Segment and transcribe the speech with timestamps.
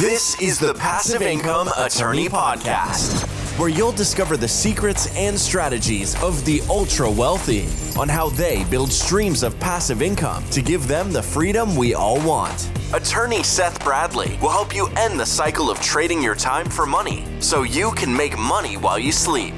[0.00, 3.26] This is the Passive Income Attorney Podcast,
[3.58, 7.66] where you'll discover the secrets and strategies of the ultra wealthy
[7.98, 12.24] on how they build streams of passive income to give them the freedom we all
[12.24, 12.70] want.
[12.94, 17.24] Attorney Seth Bradley will help you end the cycle of trading your time for money
[17.40, 19.54] so you can make money while you sleep.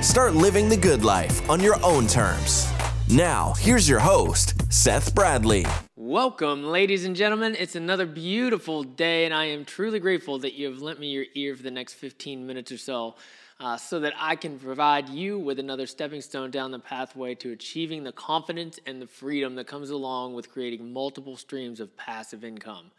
[0.00, 2.70] Start living the good life on your own terms.
[3.08, 5.66] Now, here's your host, Seth Bradley.
[6.12, 7.56] Welcome, ladies and gentlemen.
[7.58, 11.24] It's another beautiful day, and I am truly grateful that you have lent me your
[11.34, 13.14] ear for the next 15 minutes or so
[13.58, 17.52] uh, so that I can provide you with another stepping stone down the pathway to
[17.52, 22.44] achieving the confidence and the freedom that comes along with creating multiple streams of passive
[22.44, 22.90] income.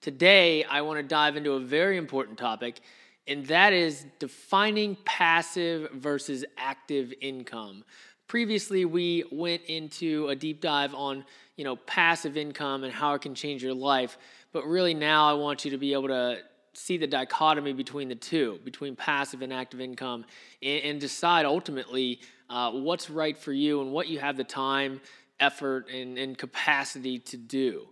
[0.00, 2.80] Today, I want to dive into a very important topic,
[3.28, 7.84] and that is defining passive versus active income.
[8.30, 11.24] Previously, we went into a deep dive on
[11.56, 14.16] you know, passive income and how it can change your life.
[14.52, 16.38] But really now I want you to be able to
[16.72, 20.24] see the dichotomy between the two, between passive and active income,
[20.62, 25.00] and, and decide ultimately uh, what's right for you and what you have the time,
[25.40, 27.88] effort, and, and capacity to do.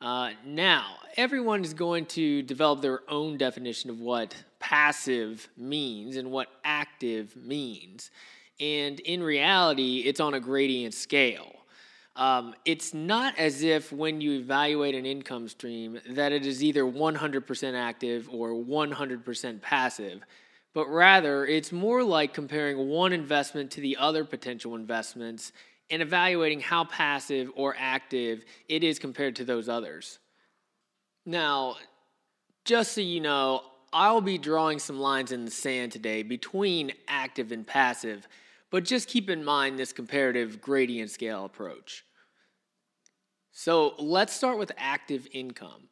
[0.00, 0.86] Uh, now,
[1.18, 7.36] everyone is going to develop their own definition of what passive means and what active
[7.36, 8.10] means.
[8.60, 11.52] And in reality, it's on a gradient scale.
[12.14, 16.84] Um, it's not as if when you evaluate an income stream that it is either
[16.84, 20.22] 100% active or 100% passive,
[20.74, 25.52] but rather it's more like comparing one investment to the other potential investments
[25.90, 30.18] and evaluating how passive or active it is compared to those others.
[31.24, 31.76] Now,
[32.64, 37.52] just so you know, I'll be drawing some lines in the sand today between active
[37.52, 38.26] and passive
[38.72, 42.04] but just keep in mind this comparative gradient scale approach.
[43.52, 45.88] So let's start with active income.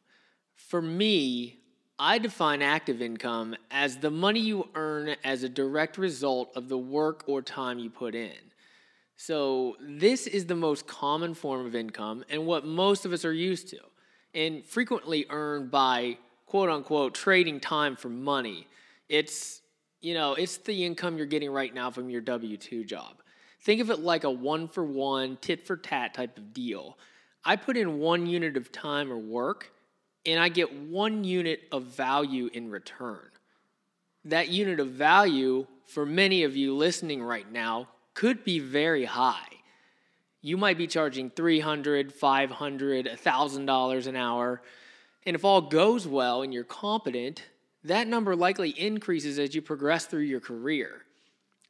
[0.55, 1.59] For me,
[1.99, 6.77] I define active income as the money you earn as a direct result of the
[6.77, 8.33] work or time you put in.
[9.15, 13.33] So, this is the most common form of income and what most of us are
[13.33, 13.77] used to,
[14.33, 18.65] and frequently earned by quote unquote trading time for money.
[19.09, 19.60] It's
[20.01, 23.21] you know, it's the income you're getting right now from your W 2 job.
[23.61, 26.97] Think of it like a one for one, tit for tat type of deal.
[27.45, 29.71] I put in one unit of time or work,
[30.25, 33.29] and I get one unit of value in return.
[34.25, 39.47] That unit of value, for many of you listening right now, could be very high.
[40.41, 44.61] You might be charging $300, $500, $1,000 an hour.
[45.25, 47.43] And if all goes well and you're competent,
[47.83, 51.01] that number likely increases as you progress through your career.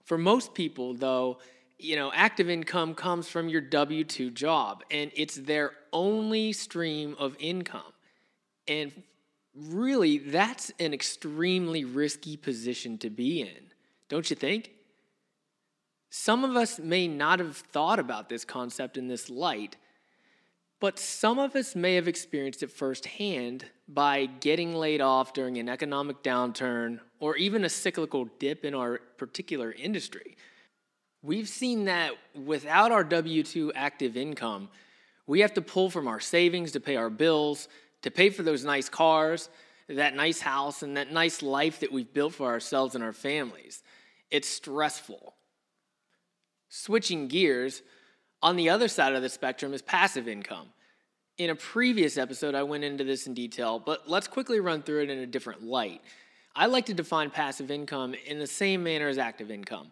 [0.05, 1.37] For most people, though,
[1.77, 7.15] you know, active income comes from your W 2 job, and it's their only stream
[7.17, 7.93] of income.
[8.67, 8.91] And
[9.55, 13.71] really, that's an extremely risky position to be in,
[14.09, 14.71] don't you think?
[16.09, 19.77] Some of us may not have thought about this concept in this light,
[20.81, 25.69] but some of us may have experienced it firsthand by getting laid off during an
[25.69, 30.35] economic downturn or even a cyclical dip in our particular industry.
[31.21, 34.69] We've seen that without our W 2 active income,
[35.27, 37.67] we have to pull from our savings to pay our bills,
[38.01, 39.49] to pay for those nice cars,
[39.87, 43.83] that nice house, and that nice life that we've built for ourselves and our families.
[44.31, 45.35] It's stressful.
[46.69, 47.83] Switching gears,
[48.41, 50.67] on the other side of the spectrum is passive income.
[51.37, 55.03] In a previous episode, I went into this in detail, but let's quickly run through
[55.03, 56.01] it in a different light.
[56.55, 59.91] I like to define passive income in the same manner as active income.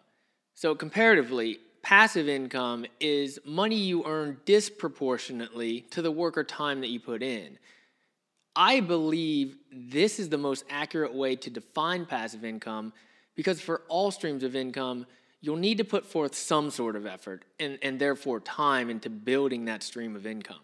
[0.54, 6.88] So, comparatively, passive income is money you earn disproportionately to the work or time that
[6.88, 7.58] you put in.
[8.54, 12.92] I believe this is the most accurate way to define passive income
[13.34, 15.06] because for all streams of income,
[15.40, 19.64] you'll need to put forth some sort of effort and, and therefore time into building
[19.64, 20.60] that stream of income.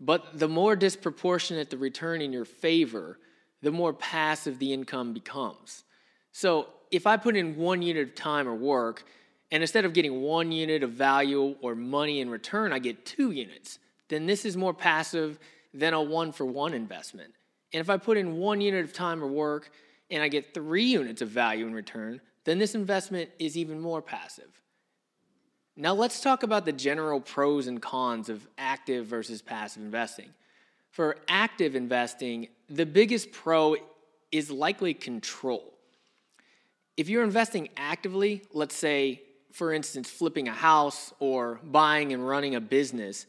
[0.00, 3.18] But the more disproportionate the return in your favor,
[3.62, 5.84] the more passive the income becomes.
[6.32, 9.04] So if I put in one unit of time or work,
[9.50, 13.30] and instead of getting one unit of value or money in return, I get two
[13.30, 15.38] units, then this is more passive
[15.72, 17.32] than a one for one investment.
[17.72, 19.70] And if I put in one unit of time or work
[20.10, 24.00] and I get three units of value in return, then this investment is even more
[24.00, 24.62] passive.
[25.76, 30.30] Now, let's talk about the general pros and cons of active versus passive investing.
[30.90, 33.76] For active investing, the biggest pro
[34.32, 35.74] is likely control.
[36.96, 39.22] If you're investing actively, let's say,
[39.52, 43.26] for instance, flipping a house or buying and running a business,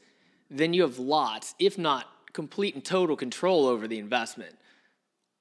[0.50, 4.56] then you have lots, if not complete and total control over the investment.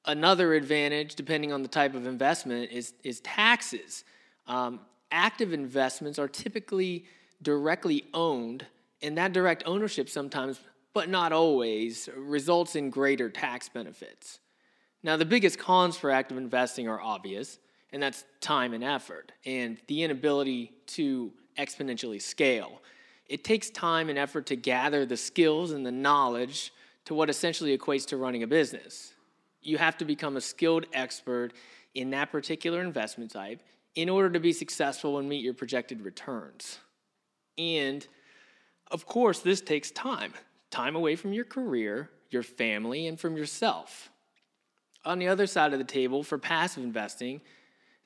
[0.07, 4.05] Another advantage, depending on the type of investment, is, is taxes.
[4.47, 4.81] Um,
[5.11, 7.07] active investments are typically
[7.43, 8.67] directly owned,
[9.03, 10.61] and that direct ownership sometimes,
[10.95, 14.39] but not always, results in greater tax benefits.
[15.03, 17.59] Now, the biggest cons for active investing are obvious,
[17.93, 22.81] and that's time and effort, and the inability to exponentially scale.
[23.29, 26.73] It takes time and effort to gather the skills and the knowledge
[27.07, 29.15] to what essentially equates to running a business
[29.67, 31.53] you have to become a skilled expert
[31.95, 33.61] in that particular investment type
[33.95, 36.79] in order to be successful and meet your projected returns.
[37.59, 38.07] And
[38.91, 40.33] of course, this takes time
[40.71, 44.11] time away from your career, your family, and from yourself.
[45.05, 47.41] On the other side of the table, for passive investing,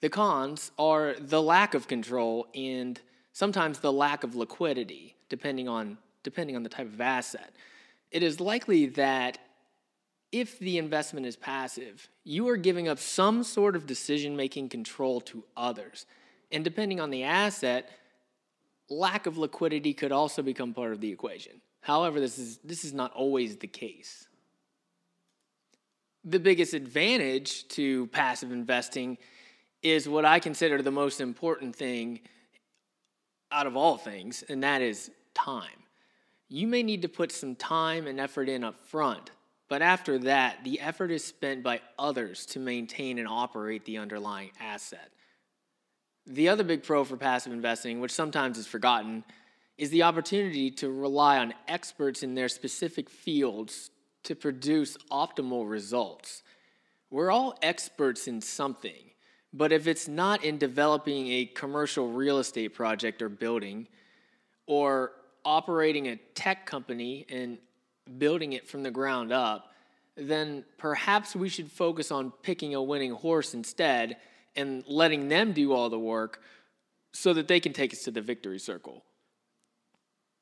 [0.00, 3.00] the cons are the lack of control and
[3.32, 7.54] sometimes the lack of liquidity, depending on, depending on the type of asset.
[8.10, 9.38] It is likely that
[10.32, 15.20] if the investment is passive, you are giving up some sort of decision making control
[15.22, 16.06] to others.
[16.52, 17.90] And depending on the asset,
[18.88, 21.60] lack of liquidity could also become part of the equation.
[21.80, 24.26] However, this is, this is not always the case.
[26.24, 29.18] The biggest advantage to passive investing
[29.82, 32.20] is what I consider the most important thing
[33.50, 35.66] out of all things, and that is time.
[36.48, 39.30] You may need to put some time and effort in up front
[39.70, 44.50] but after that, the effort is spent by others to maintain and operate the underlying
[44.60, 45.12] asset.
[46.26, 49.24] The other big pro for passive investing, which sometimes is forgotten,
[49.78, 53.90] is the opportunity to rely on experts in their specific fields
[54.24, 56.42] to produce optimal results.
[57.08, 59.12] We're all experts in something,
[59.52, 63.86] but if it's not in developing a commercial real estate project or building,
[64.66, 65.12] or
[65.44, 67.58] operating a tech company and
[68.18, 69.72] building it from the ground up,
[70.16, 74.16] then perhaps we should focus on picking a winning horse instead
[74.56, 76.42] and letting them do all the work
[77.12, 79.04] so that they can take us to the victory circle.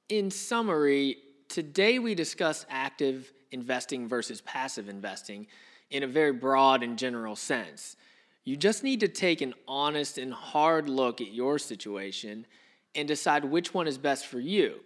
[0.09, 1.19] In summary,
[1.49, 5.47] today we discuss active investing versus passive investing
[5.91, 7.97] in a very broad and general sense.
[8.45, 12.47] You just need to take an honest and hard look at your situation
[12.95, 14.81] and decide which one is best for you.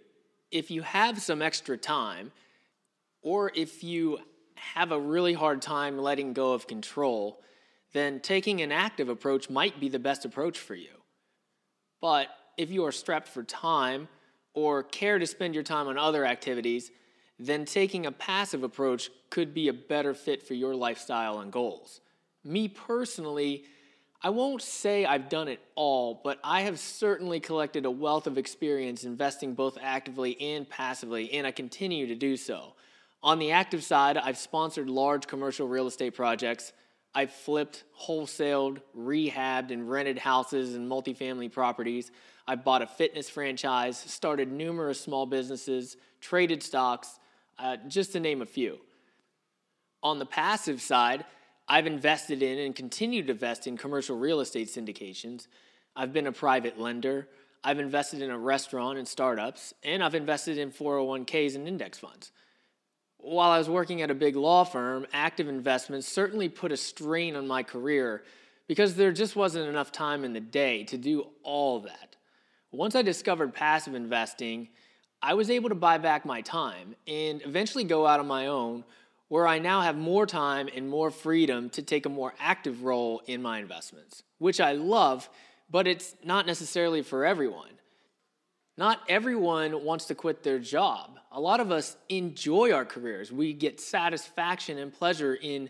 [0.51, 2.31] If you have some extra time,
[3.23, 4.19] or if you
[4.55, 7.41] have a really hard time letting go of control,
[7.93, 10.89] then taking an active approach might be the best approach for you.
[12.01, 12.27] But
[12.57, 14.07] if you are strapped for time
[14.53, 16.91] or care to spend your time on other activities,
[17.39, 22.01] then taking a passive approach could be a better fit for your lifestyle and goals.
[22.43, 23.63] Me personally,
[24.21, 28.37] I won't say I've done it all, but I have certainly collected a wealth of
[28.37, 32.73] experience investing both actively and passively, and I continue to do so.
[33.23, 36.73] On the active side, I've sponsored large commercial real estate projects.
[37.15, 42.11] I've flipped, wholesaled, rehabbed, and rented houses and multifamily properties.
[42.45, 47.17] I bought a fitness franchise, started numerous small businesses, traded stocks,
[47.57, 48.79] uh, just to name a few.
[50.01, 51.23] On the passive side,
[51.65, 55.47] I've invested in and continue to invest in commercial real estate syndications.
[55.95, 57.29] I've been a private lender.
[57.63, 62.33] I've invested in a restaurant and startups, and I've invested in 401ks and index funds
[63.23, 67.35] while I was working at a big law firm, active investments certainly put a strain
[67.35, 68.23] on my career
[68.67, 72.15] because there just wasn't enough time in the day to do all that.
[72.71, 74.69] Once I discovered passive investing,
[75.21, 78.83] I was able to buy back my time and eventually go out on my own,
[79.29, 83.21] where I now have more time and more freedom to take a more active role
[83.25, 85.29] in my investments, which I love,
[85.69, 87.69] but it's not necessarily for everyone.
[88.77, 91.19] Not everyone wants to quit their job.
[91.31, 93.31] A lot of us enjoy our careers.
[93.31, 95.69] We get satisfaction and pleasure in,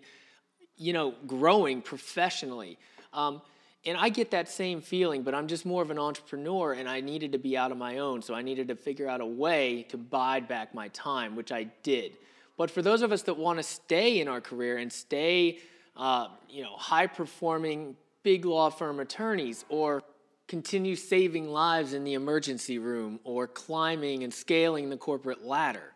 [0.78, 2.78] you know, growing professionally.
[3.12, 3.42] Um,
[3.86, 7.02] and I get that same feeling, but I'm just more of an entrepreneur and I
[7.02, 8.22] needed to be out on my own.
[8.22, 11.66] So I needed to figure out a way to buy back my time, which I
[11.84, 12.14] did.
[12.58, 15.60] But for those of us that want to stay in our career and stay,
[15.98, 20.02] uh, you know, high performing big law firm attorneys or
[20.48, 25.94] continue saving lives in the emergency room or climbing and scaling the corporate ladder.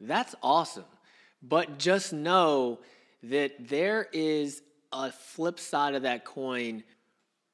[0.00, 0.84] That's awesome.
[1.42, 2.80] But just know
[3.24, 4.62] that there is
[4.92, 6.84] a flip side of that coin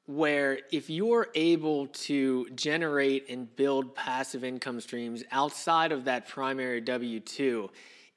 [0.07, 6.79] where if you're able to generate and build passive income streams outside of that primary
[6.81, 7.69] W 2,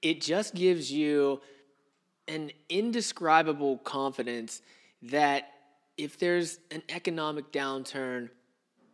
[0.03, 1.41] it just gives you
[2.27, 4.61] an indescribable confidence
[5.03, 5.51] that
[5.99, 8.31] if there's an economic downturn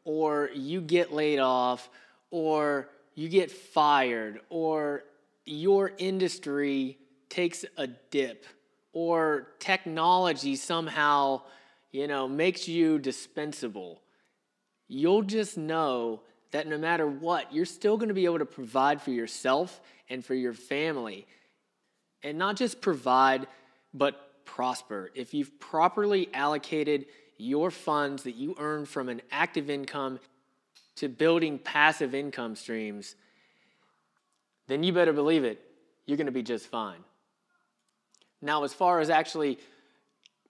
[0.05, 1.89] or you get laid off
[2.31, 5.05] or you get fired or
[5.45, 8.47] your industry takes a dip
[8.93, 11.43] or technology somehow,
[11.93, 14.01] you know, makes you dispensable,
[14.89, 19.03] you'll just know that no matter what, you're still going to be able to provide
[19.03, 21.27] for yourself and for your family.
[22.23, 23.47] And not just provide,
[23.93, 25.11] but prosper.
[25.15, 30.21] If you've properly allocated your funds that you earn from an active income
[30.97, 33.17] to building passive income streams,
[34.67, 35.61] then you better believe it,
[36.07, 37.01] you're going to be just fine.
[38.41, 39.59] Now, as far as actually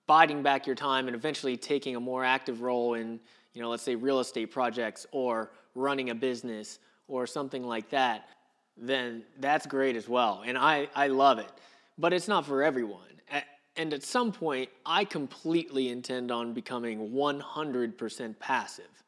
[0.07, 3.21] biding back your time and eventually taking a more active role in,
[3.55, 8.29] you know, let's say real estate projects or running a business or something like that,
[8.77, 10.43] then that's great as well.
[10.45, 11.51] And I, I love it.
[11.97, 13.01] But it's not for everyone.
[13.77, 19.05] And at some point, I completely intend on becoming 100% passive.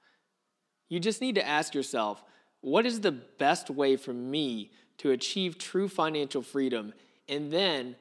[0.88, 2.24] You just need to ask yourself
[2.60, 6.92] what is the best way for me to achieve true financial freedom?
[7.28, 7.96] And then,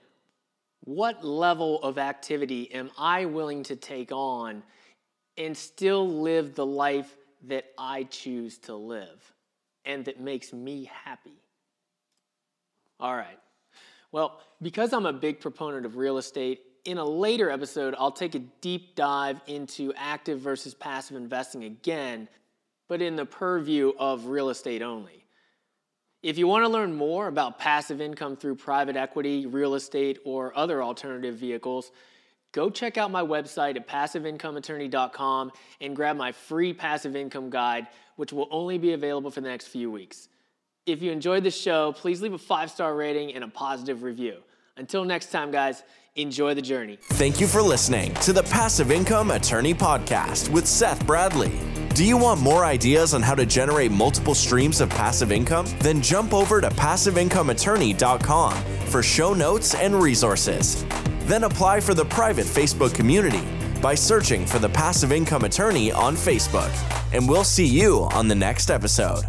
[0.83, 4.63] what level of activity am I willing to take on
[5.37, 7.15] and still live the life
[7.47, 9.33] that I choose to live
[9.83, 11.41] and that makes me happy?
[12.99, 13.39] All right.
[14.15, 18.33] Well, because I'm a big proponent of real estate, in a later episode, I'll take
[18.33, 22.29] a deep dive into active versus passive investing again,
[22.87, 25.25] but in the purview of real estate only.
[26.23, 30.57] If you want to learn more about passive income through private equity, real estate, or
[30.57, 31.91] other alternative vehicles,
[32.53, 38.31] go check out my website at passiveincomeattorney.com and grab my free passive income guide, which
[38.31, 40.29] will only be available for the next few weeks.
[40.85, 44.37] If you enjoyed the show, please leave a five star rating and a positive review.
[44.77, 45.81] Until next time, guys,
[46.15, 46.99] enjoy the journey.
[47.13, 51.51] Thank you for listening to the Passive Income Attorney Podcast with Seth Bradley.
[51.95, 55.65] Do you want more ideas on how to generate multiple streams of passive income?
[55.79, 58.53] Then jump over to passiveincomeattorney.com
[58.87, 60.85] for show notes and resources.
[61.21, 63.43] Then apply for the private Facebook community
[63.81, 66.71] by searching for the Passive Income Attorney on Facebook.
[67.11, 69.23] And we'll see you on the next episode.